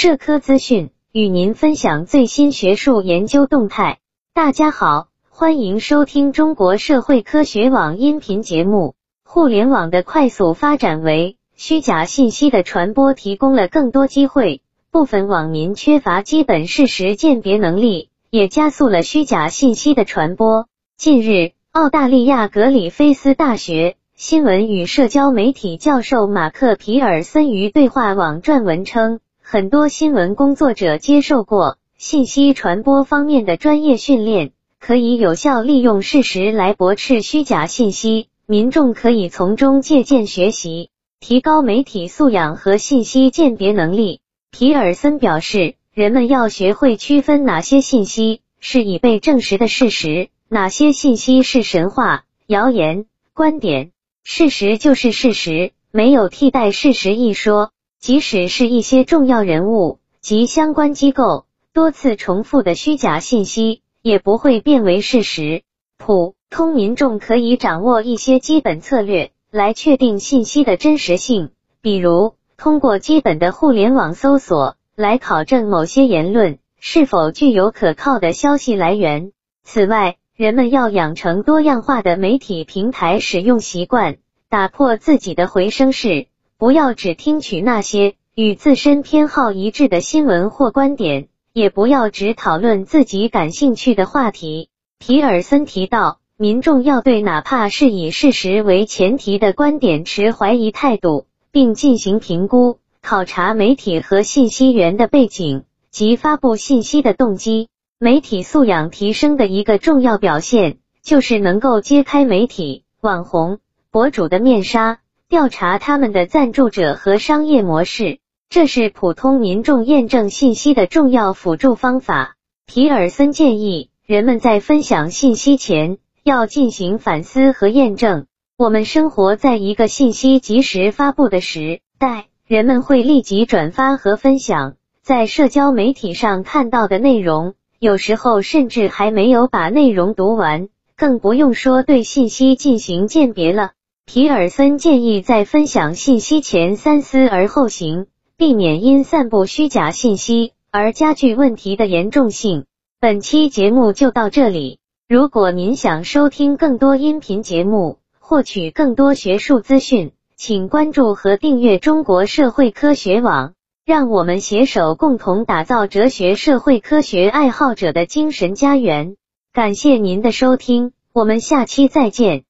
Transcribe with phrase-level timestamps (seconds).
[0.00, 3.98] 社科资讯，与您分享最新学术研究动态。
[4.32, 8.94] 大家好，欢迎收听中国社会科学网音频节目。
[9.24, 20.68] 互联网的快速发展为虚假信息的传播提供了更多机会，部分网民缺乏基本事实鉴别能力，也加速了虚假信息的传播。
[20.96, 29.18] 近日，澳大利亚格里菲斯大学新闻与社交媒体教授马克·皮尔森于对话网撰文称，
[29.50, 38.28] 很多新闻工作者接受过信息传播方面的专业训练，可以有效利用事实来驳斥虚假信息。
[38.44, 44.20] 民众可以从中借鉴学习，提高媒体素养和信息鉴别能力。
[44.50, 50.28] 皮尔森表示，人们要学会区分哪些信息是已被证实的事实。
[50.50, 53.92] 哪些信息是神话、谣言、观点？
[54.22, 57.70] 事实就是事实，没有替代事实一说。
[58.00, 65.62] 即使是一些重要人物及相关机构多次重复的虚假信息，也不会变为事实。
[65.96, 79.32] 普通民众可以掌握一些基本策略来确定信息的真实性，比如通过基本的互联网搜索来考证某些言论是否具有可靠的消息来源。
[79.64, 84.18] 此外，人们要养成多样化的媒体平台使用习惯，
[84.48, 86.28] 打破自己的回声室，
[86.58, 94.68] 不要只听取那些与自身偏好一致的新闻或观点，也不要只讨论自己感兴趣的话题。
[94.98, 107.68] 皮尔森提到，民众要对哪怕是以事实为前提的观点持怀疑态度，并进行评估，考察媒体和信息源的背景及发布信息的动机。
[108.00, 113.60] 媒体素养提升的一个重要表现，就是能够揭开媒体、网红、
[113.92, 118.18] 博主的面纱，调查他们的赞助者和商业模式。
[118.48, 122.36] 这是普通民众验证信息的重要辅助方法。
[122.64, 128.24] 皮尔森建议，人们在分享信息前要进行反思和验证。
[128.56, 137.52] 我们生活在一个信息及时发布的时代，人们会立即转发和分享在社交媒体上看到的内容。
[137.78, 143.72] 有时候甚至还没有把内容读完，更不用说对信息进行鉴别了。
[144.10, 148.06] 皮尔森建议在分享信息前三思而后行，
[148.38, 152.64] 避免因散布虚假信息而加剧问题的严重性。
[153.00, 154.78] 本期节目就到这里，
[155.10, 163.52] 如果您想收听更多音频节目，获取更多学术资讯，请关注和订阅中国社会科学网。
[163.84, 169.16] 让我们携手共同打造哲学社会科学爱好者的精神家园。
[169.52, 172.44] 感谢您的收听，我们下期再见。